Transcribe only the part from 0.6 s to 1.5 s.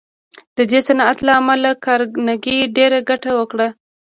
دې صنعت له